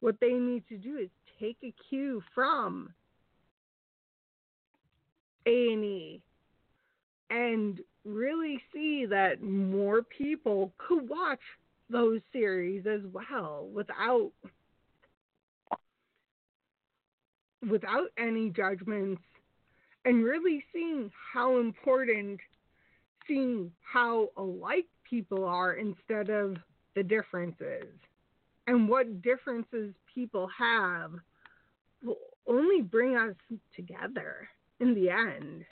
what 0.00 0.16
they 0.20 0.32
need 0.32 0.62
to 0.68 0.76
do 0.76 0.98
is 0.98 1.08
take 1.40 1.56
a 1.62 1.74
cue 1.88 2.22
from 2.34 2.92
A 5.46 5.72
and 5.72 5.84
E 5.84 6.22
and 7.30 7.80
really 8.04 8.60
see 8.72 9.06
that 9.06 9.42
more 9.42 10.02
people 10.02 10.72
could 10.78 11.08
watch 11.08 11.40
those 11.88 12.20
series 12.32 12.86
as 12.86 13.00
well 13.12 13.68
without 13.72 14.30
without 17.68 18.08
any 18.16 18.48
judgments 18.50 19.20
and 20.04 20.24
really 20.24 20.64
seeing 20.72 21.10
how 21.32 21.58
important 21.58 22.40
seeing 23.26 23.70
how 23.82 24.28
alike 24.36 24.86
people 25.10 25.44
are 25.44 25.74
instead 25.74 26.30
of 26.30 26.56
the 26.94 27.02
differences. 27.02 27.88
And 28.66 28.88
what 28.88 29.20
differences 29.20 29.92
people 30.14 30.48
have 30.56 31.10
will 32.04 32.16
only 32.46 32.82
bring 32.82 33.16
us 33.16 33.34
together 33.74 34.48
in 34.78 34.94
the 34.94 35.10
end. 35.10 35.64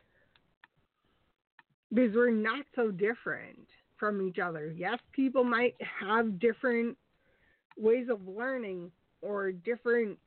Because 1.95 2.15
we're 2.15 2.31
not 2.31 2.67
so 2.75 2.91
different 2.91 3.69
from 3.97 4.27
each 4.27 4.39
other. 4.39 4.75
Yes, 4.77 4.99
people 5.13 5.45
might 5.45 5.75
have 5.81 6.39
different 6.39 6.97
ways 7.77 8.09
of 8.11 8.21
learning 8.27 8.91
or 9.23 9.53
different 9.53 10.19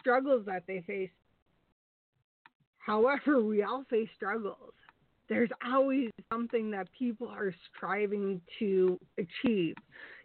struggles 0.00 0.46
that 0.46 0.64
they 0.66 0.80
face. 0.86 1.10
However, 2.78 3.40
we 3.42 3.62
all 3.62 3.84
face 3.90 4.08
struggles. 4.14 4.72
There's 5.28 5.50
always 5.66 6.10
something 6.32 6.70
that 6.72 6.88
people 6.96 7.28
are 7.28 7.54
striving 7.74 8.40
to 8.58 8.98
achieve. 9.18 9.74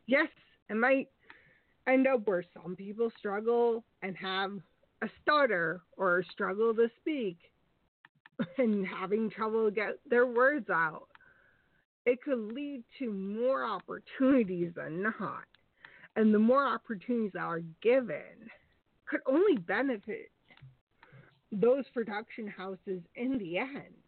Yes, 0.07 0.27
it 0.69 0.75
might 0.75 1.07
end 1.87 2.07
up 2.07 2.27
where 2.27 2.43
some 2.53 2.75
people 2.75 3.11
struggle 3.17 3.83
and 4.01 4.15
have 4.17 4.51
a 5.01 5.09
stutter 5.21 5.81
or 5.97 6.23
struggle 6.31 6.73
to 6.73 6.89
speak 6.99 7.37
and 8.57 8.85
having 8.85 9.29
trouble 9.29 9.71
get 9.71 9.99
their 10.09 10.27
words 10.27 10.69
out. 10.69 11.07
It 12.05 12.21
could 12.21 12.53
lead 12.53 12.83
to 12.99 13.11
more 13.11 13.65
opportunities 13.65 14.71
than 14.75 15.01
not. 15.01 15.43
And 16.15 16.33
the 16.33 16.39
more 16.39 16.65
opportunities 16.65 17.31
that 17.33 17.41
are 17.41 17.61
given 17.81 18.49
could 19.05 19.21
only 19.25 19.57
benefit 19.57 20.31
those 21.51 21.85
production 21.93 22.47
houses 22.47 23.01
in 23.15 23.37
the 23.37 23.57
end. 23.57 23.98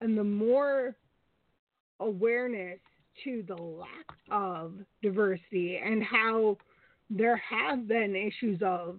And 0.00 0.16
the 0.16 0.24
more 0.24 0.94
awareness 2.00 2.78
to 3.24 3.42
the 3.46 3.56
lack 3.56 4.06
of 4.30 4.74
diversity 5.02 5.80
and 5.82 6.02
how 6.02 6.58
there 7.08 7.36
have 7.36 7.88
been 7.88 8.14
issues 8.14 8.60
of 8.62 8.98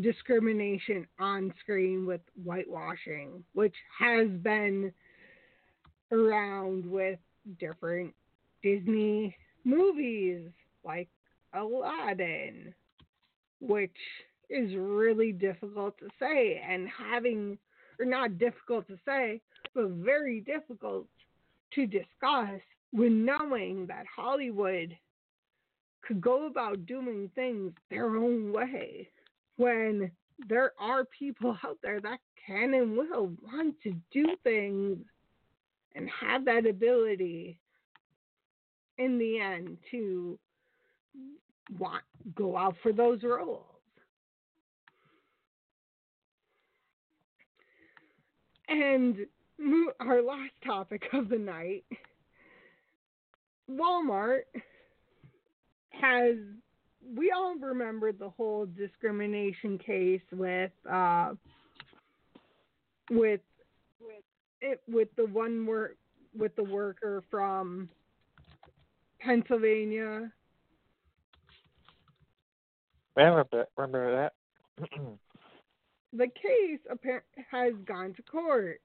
discrimination 0.00 1.06
on 1.18 1.52
screen 1.60 2.06
with 2.06 2.20
whitewashing, 2.42 3.44
which 3.52 3.74
has 3.98 4.28
been 4.28 4.92
around 6.12 6.88
with 6.88 7.18
different 7.58 8.14
Disney 8.62 9.36
movies 9.64 10.48
like 10.84 11.08
Aladdin, 11.54 12.72
which 13.60 13.96
is 14.48 14.74
really 14.76 15.32
difficult 15.32 15.98
to 15.98 16.08
say, 16.18 16.62
and 16.66 16.88
having, 16.88 17.58
not 18.06 18.38
difficult 18.38 18.86
to 18.88 18.98
say, 19.04 19.40
but 19.74 19.88
very 19.90 20.40
difficult 20.40 21.06
to 21.74 21.86
discuss 21.86 22.60
when 22.92 23.24
knowing 23.24 23.86
that 23.86 24.04
Hollywood 24.14 24.96
could 26.02 26.20
go 26.20 26.46
about 26.46 26.86
doing 26.86 27.30
things 27.34 27.72
their 27.90 28.16
own 28.16 28.52
way 28.52 29.08
when 29.56 30.10
there 30.48 30.72
are 30.78 31.04
people 31.04 31.56
out 31.64 31.78
there 31.82 32.00
that 32.00 32.18
can 32.46 32.74
and 32.74 32.96
will 32.96 33.30
want 33.42 33.74
to 33.82 33.94
do 34.10 34.24
things 34.42 34.96
and 35.94 36.08
have 36.08 36.44
that 36.44 36.66
ability 36.66 37.58
in 38.96 39.18
the 39.18 39.40
end 39.40 39.76
to 39.90 40.38
want 41.78 42.02
go 42.34 42.56
out 42.56 42.74
for 42.82 42.92
those 42.92 43.22
roles. 43.22 43.64
And 48.68 49.26
our 50.00 50.22
last 50.22 50.52
topic 50.64 51.02
of 51.12 51.28
the 51.28 51.38
night 51.38 51.84
Walmart 53.70 54.42
has 55.90 56.36
we 57.16 57.30
all 57.30 57.56
remember 57.56 58.12
the 58.12 58.28
whole 58.28 58.66
discrimination 58.66 59.78
case 59.78 60.22
with 60.32 60.70
uh 60.90 61.34
with 63.10 63.40
with 64.00 64.24
it 64.60 64.80
with 64.88 65.08
the 65.16 65.26
one 65.26 65.66
work 65.66 65.96
with 66.36 66.54
the 66.56 66.64
worker 66.64 67.22
from 67.30 67.88
Pennsylvania. 69.20 70.30
I 73.16 73.22
remember, 73.22 73.66
remember 73.76 74.30
that. 74.78 74.88
The 76.12 76.26
case 76.26 76.80
has 77.50 77.72
gone 77.84 78.14
to 78.14 78.22
court, 78.22 78.80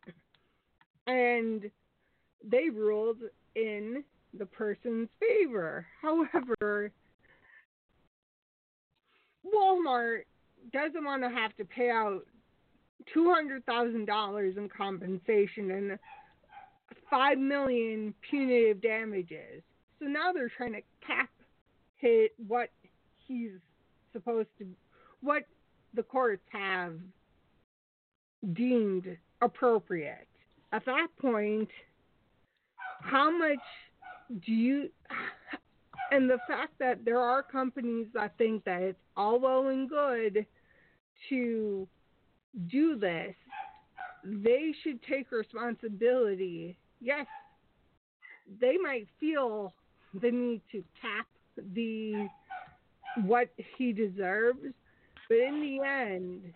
and 1.08 1.70
they 2.44 2.70
ruled 2.70 3.20
in 3.56 4.04
the 4.38 4.46
person's 4.46 5.10
favor. 5.20 5.86
However, 6.02 6.92
Walmart 9.46 10.24
doesn't 10.72 11.04
want 11.04 11.24
to 11.24 11.30
have 11.30 11.56
to 11.58 11.66
pay 11.66 11.90
out 11.90 12.22
two 13.14 13.34
hundred 13.34 13.66
thousand 13.66 14.06
dollars 14.06 14.56
in 14.58 14.70
compensation 14.70 15.72
and 15.72 16.00
five 17.10 17.38
million 17.38 18.14
punitive 18.30 18.82
damages. 18.82 19.62
So 20.00 20.06
now 20.06 20.32
they're 20.34 20.52
trying 20.56 20.74
to 20.74 20.82
cap 21.06 21.30
hit 21.98 22.32
what 22.48 22.70
he's 23.28 23.52
supposed 24.12 24.50
to, 24.60 24.66
what 25.22 25.44
the 25.94 26.04
courts 26.04 26.44
have 26.52 26.96
deemed 28.54 29.18
appropriate. 29.42 30.28
At 30.72 30.86
that 30.86 31.08
point, 31.22 31.70
how 33.02 33.30
much 33.30 33.60
do 34.46 34.52
you 34.52 34.90
and 36.12 36.30
the 36.30 36.40
fact 36.48 36.74
that 36.80 37.06
there 37.06 37.20
are 37.20 37.42
companies 37.42 38.08
that 38.14 38.38
think 38.38 38.64
that 38.66 38.82
it's 38.82 39.00
all 39.18 39.40
well 39.40 39.68
and 39.68 39.90
good 39.90 40.46
to 41.30 41.88
do 42.68 42.98
this, 42.98 43.36
they 44.24 44.74
should 44.84 45.02
take 45.04 45.32
responsibility. 45.32 46.78
Yes, 47.02 47.26
they 48.62 48.78
might 48.78 49.08
feel 49.20 49.74
the 50.22 50.32
need 50.32 50.62
to 50.72 50.84
tap 51.02 51.26
the 51.74 52.28
what 53.26 53.50
he 53.78 53.92
deserves, 53.92 54.74
but 55.30 55.38
in 55.38 55.62
the 55.62 55.86
end, 55.86 56.54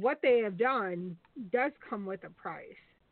what 0.00 0.20
they 0.22 0.38
have 0.38 0.56
done 0.56 1.16
does 1.52 1.72
come 1.88 2.06
with 2.06 2.24
a 2.24 2.30
price, 2.30 2.64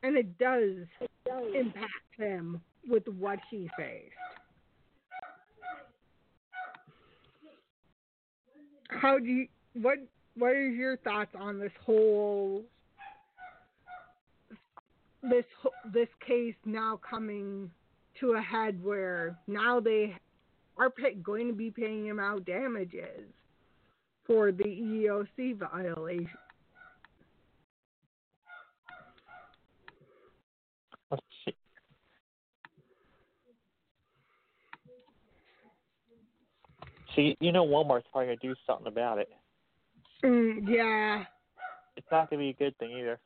and 0.03 0.17
it 0.17 0.39
does, 0.39 0.87
it 1.01 1.11
does. 1.27 1.45
impact 1.55 1.91
him 2.17 2.61
with 2.89 3.07
what 3.19 3.39
he 3.51 3.69
faced. 3.77 4.15
How 8.89 9.19
do 9.19 9.25
you 9.27 9.47
what 9.75 9.99
what 10.37 10.57
is 10.57 10.75
your 10.75 10.97
thoughts 10.97 11.31
on 11.39 11.61
this 11.61 11.73
whole 11.85 12.65
this 15.23 15.45
this 15.93 16.09
case 16.27 16.55
now 16.65 16.99
coming 17.09 17.71
to 18.19 18.33
a 18.33 18.41
head 18.41 18.83
where 18.83 19.39
now 19.47 19.79
they 19.81 20.17
are 20.77 20.91
pay, 20.91 21.15
going 21.15 21.47
to 21.47 21.53
be 21.53 21.71
paying 21.71 22.07
him 22.07 22.19
out 22.19 22.45
damages 22.45 23.31
for 24.31 24.53
the 24.53 24.63
EEOC 24.63 25.59
violation. 25.59 26.31
Let's 31.11 31.23
see. 31.45 31.55
See, 37.17 37.37
you 37.41 37.51
know 37.51 37.67
Walmart's 37.67 38.07
probably 38.13 38.27
gonna 38.27 38.37
do 38.37 38.55
something 38.69 38.87
about 38.87 39.19
it. 39.19 39.31
Mm, 40.23 40.61
yeah. 40.69 41.25
It's 41.97 42.07
not 42.13 42.31
gonna 42.31 42.41
be 42.41 42.51
a 42.51 42.53
good 42.53 42.79
thing 42.79 42.93
either. 42.93 43.19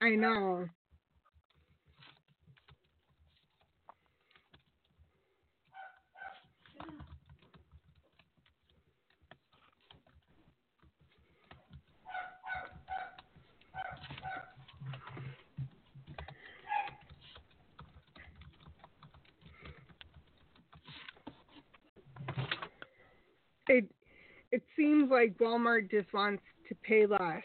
I 0.00 0.10
know. 0.10 0.68
It 23.70 23.84
it 24.52 24.62
seems 24.76 25.10
like 25.10 25.38
Walmart 25.38 25.90
just 25.90 26.12
wants 26.12 26.42
to 26.68 26.74
pay 26.74 27.06
less 27.06 27.42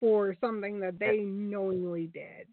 for 0.00 0.34
something 0.40 0.80
that 0.80 0.98
they 0.98 1.18
knowingly 1.18 2.06
did, 2.14 2.46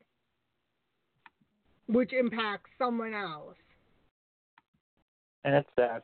which 1.88 2.12
impacts 2.12 2.70
someone 2.78 3.14
else. 3.14 3.56
And 5.46 5.56
it's 5.56 5.70
sad. 5.80 6.02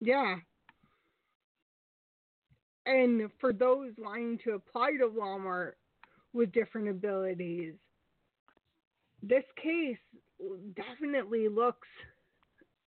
Yeah. 0.00 0.36
And 2.84 3.30
for 3.40 3.54
those 3.54 3.92
wanting 3.96 4.38
to 4.44 4.52
apply 4.52 4.92
to 5.00 5.08
Walmart 5.08 5.72
with 6.34 6.52
different 6.52 6.90
abilities, 6.90 7.72
this 9.22 9.44
case 9.62 9.96
definitely 10.76 11.48
looks 11.48 11.88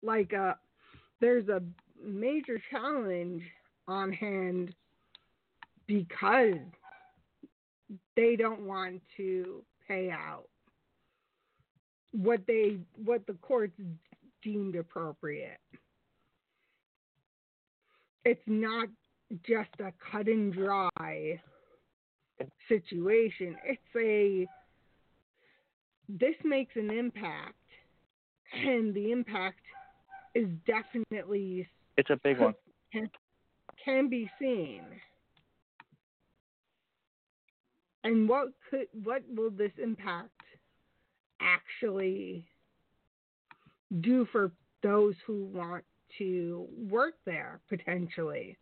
like 0.03 0.33
a 0.33 0.57
there's 1.21 1.49
a 1.49 1.63
major 2.05 2.61
challenge 2.71 3.43
on 3.89 4.13
hand 4.13 4.75
because 5.87 6.55
they 8.17 8.37
don't 8.37 8.63
want 8.63 9.01
to 9.17 9.63
pay 9.87 10.11
out 10.11 10.47
what 12.13 12.41
they 12.47 12.79
what 13.05 13.27
the 13.27 13.35
courts 13.35 13.79
deemed 14.43 14.77
appropriate. 14.77 15.59
It's 18.25 18.41
not 18.47 18.89
just 19.47 19.71
a 19.81 19.93
cut 20.11 20.27
and 20.27 20.53
dry 20.53 21.41
situation. 22.69 23.57
It's 23.65 23.81
a 23.97 24.47
this 26.09 26.35
makes 26.45 26.75
an 26.77 26.91
impact 26.91 27.55
and 28.53 28.95
the 28.95 29.11
impact 29.11 29.61
is 30.35 30.47
definitely 30.67 31.69
It's 31.97 32.11
a 32.11 32.17
big 32.23 32.39
one. 32.39 32.55
can, 32.93 33.11
can 33.83 34.09
be 34.09 34.31
seen. 34.39 34.83
And 38.05 38.29
what 38.29 38.49
could 38.71 38.87
what 39.03 39.23
will 39.35 39.51
this 39.51 39.73
impact 39.83 40.31
actually 41.41 42.45
do 44.01 44.27
for 44.31 44.53
those 44.83 45.15
who 45.27 45.47
want 45.47 45.85
to 46.19 46.67
work 46.89 47.15
there 47.25 47.61
potentially? 47.69 48.57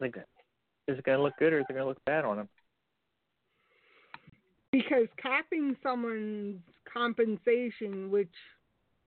Like, 0.00 0.16
is 0.88 0.98
it 0.98 1.04
gonna 1.04 1.22
look 1.22 1.36
good 1.38 1.52
or 1.52 1.60
is 1.60 1.66
it 1.68 1.72
gonna 1.72 1.86
look 1.86 2.04
bad 2.04 2.24
on 2.24 2.38
them? 2.38 2.48
Because 4.72 5.06
capping 5.22 5.76
someone's 5.82 6.62
compensation, 6.92 8.10
which 8.10 8.28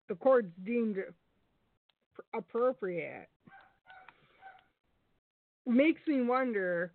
the 0.07 0.15
courts 0.15 0.47
deemed 0.65 0.97
appropriate, 2.33 3.27
makes 5.65 6.01
me 6.07 6.21
wonder 6.21 6.91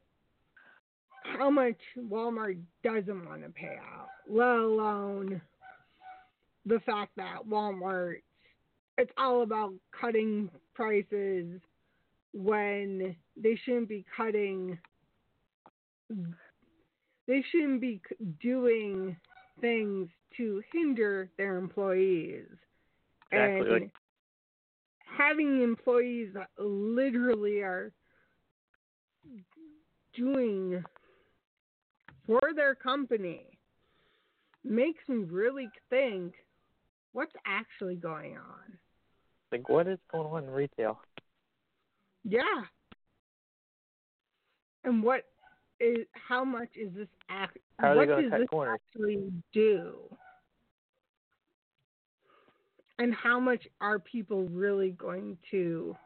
how 1.25 1.51
much 1.51 1.77
Walmart 1.99 2.59
doesn't 2.83 3.29
want 3.29 3.43
to 3.43 3.51
pay 3.51 3.77
out, 3.95 4.09
let 4.29 4.57
alone 4.57 5.41
the 6.67 6.81
fact 6.81 7.13
that 7.17 7.39
Walmart, 7.49 8.23
it's 8.99 9.11
all 9.19 9.43
about 9.43 9.73
cutting 9.99 10.51
prices 10.75 11.61
when 12.33 13.17
they 13.37 13.59
shouldn't 13.65 13.89
be 13.89 14.05
cutting, 14.17 14.79
they 17.27 17.45
shouldn't 17.51 17.81
be 17.81 18.01
doing 18.41 19.17
things 19.61 20.09
to 20.37 20.63
hinder 20.73 21.29
their 21.37 21.57
employees. 21.57 22.47
Exactly, 23.33 23.77
And 23.77 23.91
having 25.17 25.63
employees 25.63 26.31
that 26.35 26.49
literally 26.59 27.61
are 27.61 27.93
doing 30.15 30.83
for 32.27 32.41
their 32.55 32.75
company 32.75 33.47
makes 34.65 35.01
me 35.09 35.25
really 35.25 35.69
think 35.89 36.35
what's 37.13 37.33
actually 37.47 37.97
going 37.97 38.37
on. 38.37 38.79
Like, 39.53 39.69
what 39.69 39.87
is 39.89 39.99
going 40.13 40.27
on 40.27 40.45
in 40.45 40.51
retail? 40.51 41.01
Yeah. 42.25 42.43
And 44.85 45.03
what 45.03 45.25
is 45.81 46.07
how 46.13 46.45
much 46.45 46.69
is 46.75 46.93
this 46.95 47.09
act 47.29 47.59
How 47.79 47.89
are 47.89 48.07
they 48.07 48.13
what 48.13 48.23
does 48.23 48.31
this 48.31 48.49
corners? 48.49 48.79
actually 48.95 49.33
do? 49.53 49.95
And 53.01 53.15
how 53.15 53.41
much 53.41 53.67
are 53.81 53.99
people 53.99 54.45
really 54.51 54.91
going 54.91 55.39
to 55.51 55.97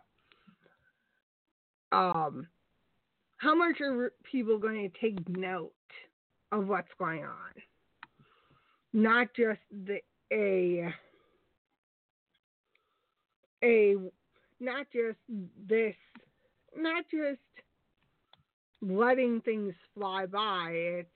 um 1.91 2.47
how 3.39 3.53
much 3.53 3.81
are 3.81 4.13
people 4.23 4.59
going 4.59 4.89
to 4.89 5.01
take 5.01 5.29
note 5.29 5.73
of 6.53 6.69
what's 6.69 6.89
going 6.97 7.25
on? 7.25 7.53
Not 8.93 9.27
just 9.37 9.59
the 9.73 9.99
a 10.33 10.95
a 13.65 13.97
not 14.61 14.87
just 14.93 15.19
this 15.67 15.97
not 16.77 17.05
just 17.11 17.41
letting 18.81 19.41
things 19.41 19.75
fly 19.95 20.27
by 20.27 20.71
it's 20.71 21.09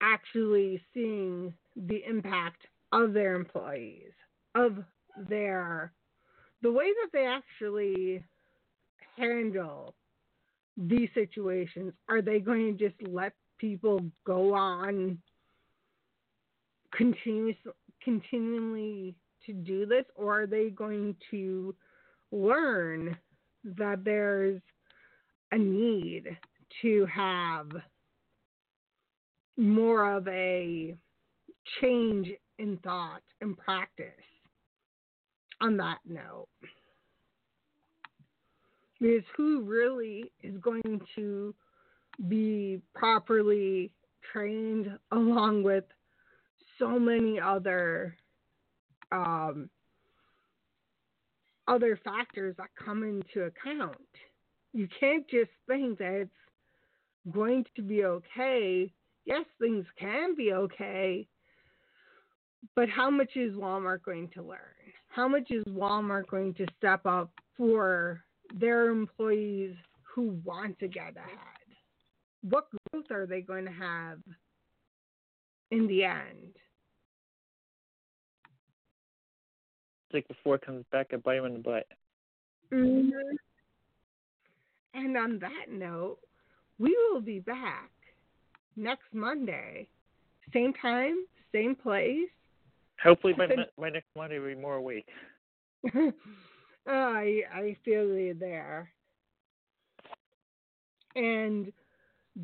actually 0.00 0.80
seeing 0.94 1.52
the 1.76 2.02
impact 2.08 2.62
of 2.92 3.12
their 3.12 3.34
employees 3.34 4.12
of 4.54 4.78
their 5.28 5.92
the 6.62 6.72
way 6.72 6.86
that 6.86 7.10
they 7.12 7.26
actually 7.26 8.22
handle 9.16 9.94
these 10.76 11.08
situations 11.14 11.92
are 12.08 12.22
they 12.22 12.38
going 12.38 12.76
to 12.76 12.88
just 12.88 13.00
let 13.08 13.32
people 13.58 14.00
go 14.24 14.54
on 14.54 15.18
continuous 16.92 17.56
continually 18.02 19.14
to 19.44 19.52
do 19.52 19.86
this? 19.86 20.04
Or 20.14 20.42
are 20.42 20.46
they 20.46 20.70
going 20.70 21.16
to 21.30 21.74
learn 22.30 23.16
that 23.64 24.04
there's 24.04 24.60
a 25.52 25.58
need 25.58 26.24
to 26.82 27.06
have 27.06 27.68
more 29.56 30.12
of 30.12 30.28
a 30.28 30.94
change 31.80 32.28
in 32.58 32.76
thought 32.78 33.22
and 33.40 33.56
practice 33.56 34.06
on 35.60 35.76
that 35.76 35.98
note. 36.06 36.48
Because 39.00 39.24
who 39.36 39.62
really 39.62 40.32
is 40.42 40.56
going 40.60 41.00
to 41.14 41.54
be 42.28 42.80
properly 42.94 43.92
trained 44.32 44.88
along 45.12 45.62
with 45.62 45.84
so 46.78 46.98
many 46.98 47.38
other 47.40 48.16
um, 49.12 49.70
other 51.66 51.98
factors 52.02 52.56
that 52.58 52.68
come 52.82 53.02
into 53.02 53.46
account. 53.46 53.96
You 54.72 54.88
can't 54.98 55.28
just 55.28 55.50
think 55.66 55.98
that 55.98 56.22
it's 56.22 57.32
going 57.32 57.64
to 57.76 57.82
be 57.82 58.04
okay. 58.04 58.90
Yes, 59.24 59.44
things 59.60 59.84
can 59.98 60.34
be 60.34 60.52
okay, 60.52 61.26
but 62.74 62.88
how 62.88 63.10
much 63.10 63.36
is 63.36 63.54
Walmart 63.54 64.02
going 64.02 64.28
to 64.34 64.42
learn? 64.42 64.58
How 65.08 65.28
much 65.28 65.50
is 65.50 65.64
Walmart 65.64 66.28
going 66.28 66.54
to 66.54 66.66
step 66.76 67.04
up 67.06 67.30
for 67.56 68.22
their 68.54 68.90
employees 68.90 69.74
who 70.02 70.38
want 70.44 70.78
to 70.80 70.88
get 70.88 71.16
ahead? 71.16 71.76
What 72.42 72.68
growth 72.92 73.10
are 73.10 73.26
they 73.26 73.40
going 73.40 73.64
to 73.64 73.72
have 73.72 74.18
in 75.70 75.86
the 75.86 76.04
end? 76.04 76.54
It's 80.06 80.14
like 80.14 80.28
before 80.28 80.54
it 80.56 80.64
comes 80.64 80.84
back 80.90 81.08
and 81.12 81.22
bite 81.22 81.38
him 81.38 81.44
in 81.46 81.54
the 81.54 81.58
butt. 81.58 81.86
Mhm. 82.70 83.10
And 84.94 85.16
on 85.16 85.38
that 85.40 85.66
note, 85.68 86.18
we 86.78 86.96
will 86.96 87.20
be 87.20 87.40
back 87.40 87.90
next 88.76 89.12
Monday, 89.12 89.88
same 90.52 90.72
time, 90.74 91.26
same 91.52 91.74
place. 91.74 92.30
Hopefully 93.02 93.32
by, 93.32 93.46
by 93.78 93.90
next 93.90 94.08
Monday 94.16 94.38
we'll 94.38 94.54
be 94.54 94.60
more 94.60 94.76
awake. 94.76 95.08
Oh, 96.90 97.12
I 97.14 97.42
I 97.54 97.76
feel 97.84 98.06
you 98.16 98.34
there. 98.38 98.90
And 101.14 101.70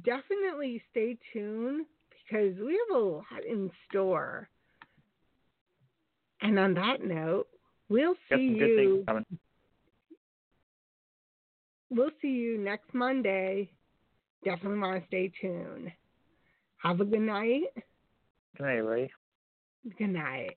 definitely 0.04 0.82
stay 0.90 1.16
tuned 1.32 1.86
because 2.10 2.54
we 2.58 2.78
have 2.88 2.96
a 2.96 3.00
lot 3.00 3.24
in 3.48 3.70
store. 3.88 4.50
And 6.42 6.58
on 6.58 6.74
that 6.74 7.02
note, 7.02 7.46
we'll 7.88 8.16
see 8.28 8.42
you 8.42 9.04
we'll 11.90 12.10
see 12.20 12.28
you 12.28 12.58
next 12.58 12.92
Monday. 12.92 13.70
Definitely 14.44 14.78
want 14.78 15.00
to 15.00 15.06
stay 15.06 15.32
tuned. 15.40 15.90
Have 16.82 17.00
a 17.00 17.04
good 17.06 17.20
night. 17.20 17.62
Good 18.58 18.64
night, 18.64 18.76
everybody. 18.76 19.10
Good 19.84 20.10
night. 20.10 20.56